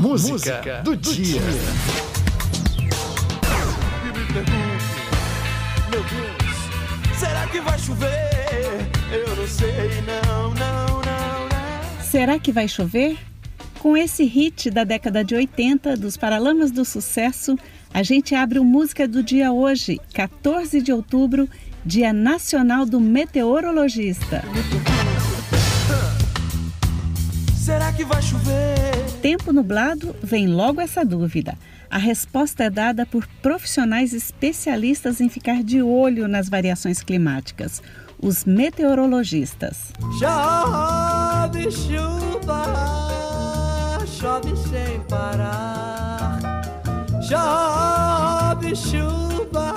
[0.00, 1.40] música, música do, do, dia.
[1.40, 1.50] dia.
[5.90, 8.90] Meu Deus, será que vai chover?
[9.12, 12.02] Eu não sei, não, não, não, não.
[12.02, 13.18] Será que vai chover?
[13.78, 17.58] Com esse hit da década de 80 dos Paralamas do Sucesso,
[17.92, 21.48] a gente abre o Música do Dia hoje, 14 de outubro,
[21.84, 24.44] Dia Nacional do Meteorologista.
[27.54, 28.99] Será que vai chover?
[29.22, 31.56] Tempo nublado, vem logo essa dúvida.
[31.90, 37.82] A resposta é dada por profissionais especialistas em ficar de olho nas variações climáticas,
[38.18, 39.92] os meteorologistas.
[40.18, 43.10] Chove chuva
[44.20, 46.38] chove sem parar.
[47.22, 49.74] Chove chuva,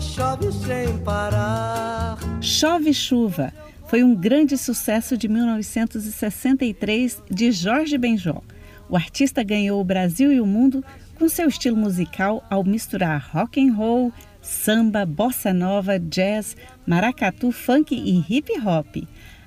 [0.00, 2.18] chove sem parar.
[2.40, 3.52] Chove chuva
[3.86, 8.42] foi um grande sucesso de 1963 de Jorge Benjó.
[8.88, 10.84] O artista ganhou o Brasil e o mundo
[11.18, 17.94] com seu estilo musical ao misturar rock and roll, samba, bossa nova, jazz, maracatu, funk
[17.94, 18.96] e hip hop.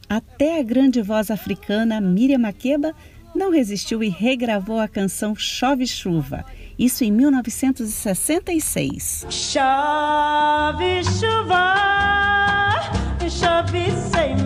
[0.09, 2.93] Até a grande voz africana Miriam Makeba
[3.35, 6.43] não resistiu e regravou a canção Chove Chuva,
[6.77, 9.25] isso em 1966.
[9.29, 11.75] Chove chuva,
[13.29, 14.38] chove sem.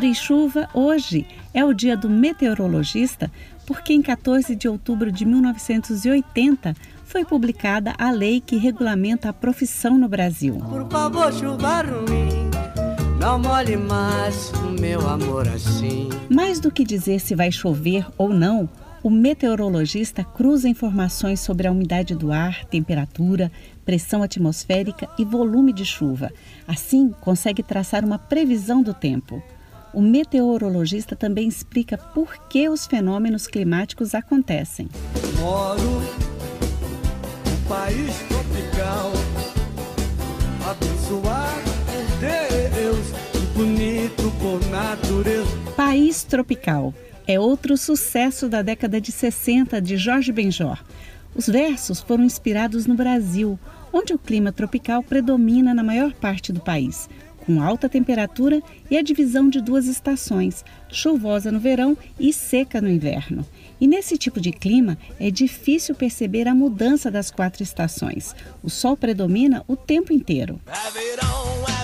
[0.00, 3.30] Falando em chuva, hoje é o dia do meteorologista,
[3.66, 9.98] porque em 14 de outubro de 1980 foi publicada a lei que regulamenta a profissão
[9.98, 10.54] no Brasil.
[10.54, 12.48] Por favor, chuva ruim
[13.20, 16.08] não mais o meu amor assim.
[16.30, 18.66] Mais do que dizer se vai chover ou não,
[19.02, 23.52] o meteorologista cruza informações sobre a umidade do ar, temperatura,
[23.84, 26.32] pressão atmosférica e volume de chuva.
[26.66, 29.42] Assim, consegue traçar uma previsão do tempo.
[29.92, 34.88] O meteorologista também explica por que os fenômenos climáticos acontecem.
[35.38, 35.80] Moro
[37.46, 39.12] num país tropical,
[40.68, 41.70] abençoado
[43.60, 45.46] bonito por natureza.
[45.76, 46.94] País Tropical
[47.26, 50.82] é outro sucesso da década de 60 de Jorge Benjor.
[51.34, 53.58] Os versos foram inspirados no Brasil,
[53.92, 57.06] onde o clima tropical predomina na maior parte do país,
[57.46, 62.88] com alta temperatura e a divisão de duas estações, chuvosa no verão e seca no
[62.88, 63.44] inverno.
[63.80, 68.34] E nesse tipo de clima é difícil perceber a mudança das quatro estações.
[68.62, 70.60] O sol predomina o tempo inteiro.
[70.66, 71.80] É verão, é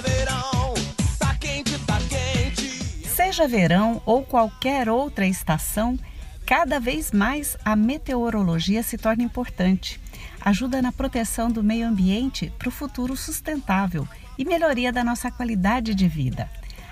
[3.17, 5.99] Seja verão ou qualquer outra estação,
[6.47, 10.01] cada vez mais a meteorologia se torna importante.
[10.41, 14.07] Ajuda na proteção do meio ambiente para o futuro sustentável
[14.39, 16.51] e melhoria da nossa qualidade de vida.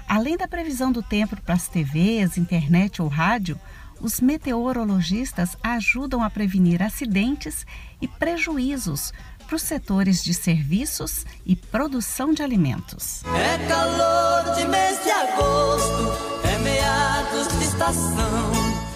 [0.08, 3.58] Além da previsão do tempo para as TVs, internet ou rádio,
[4.00, 7.66] os meteorologistas ajudam a prevenir acidentes
[8.00, 9.12] e prejuízos
[9.46, 13.22] para os setores de serviços e produção de alimentos.
[13.24, 16.34] É calor de mês de agosto
[16.64, 18.52] meados de estação.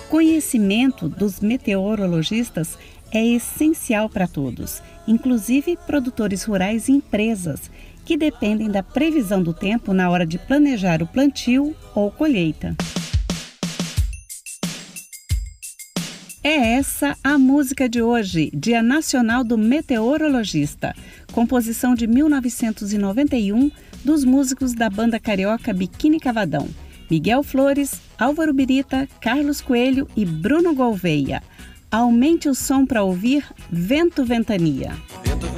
[0.08, 2.78] Conhecimento dos meteorologistas
[3.12, 7.70] é essencial para todos, inclusive produtores rurais e empresas,
[8.04, 12.74] que dependem da previsão do tempo na hora de planejar o plantio ou colheita.
[16.42, 20.94] É essa a música de hoje, Dia Nacional do Meteorologista,
[21.32, 23.70] composição de 1991
[24.04, 26.68] dos músicos da banda carioca Biquíni Cavadão.
[27.10, 31.42] Miguel Flores, Álvaro Birita, Carlos Coelho e Bruno Gouveia.
[31.90, 34.94] Aumente o som para ouvir Vento Ventania.
[35.24, 35.57] Vento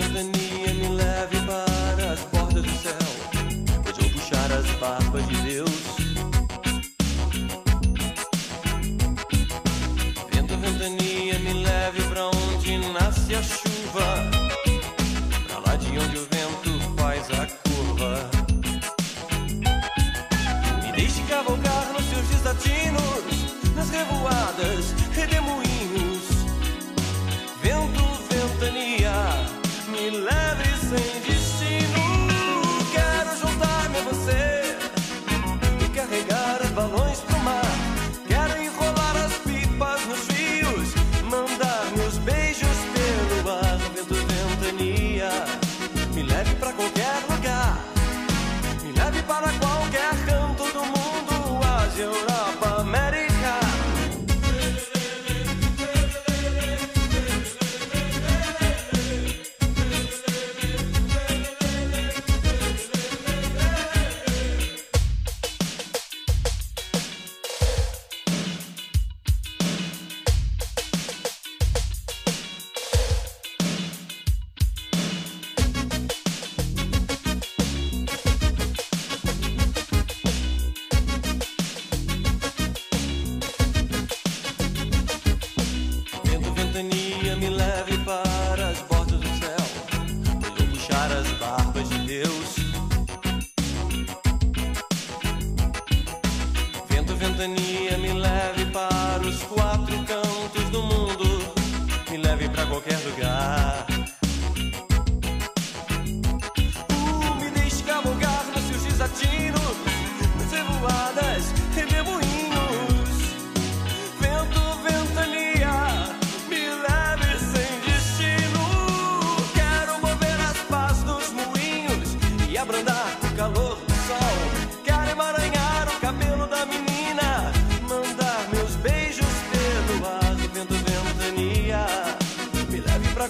[102.80, 103.29] qualquer lugar.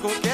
[0.01, 0.30] con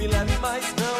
[0.00, 0.99] Me lembre mais não.